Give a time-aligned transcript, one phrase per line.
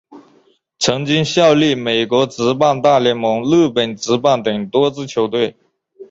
[0.79, 5.55] 曾经效力美国职棒大联盟日本职棒等多支球队。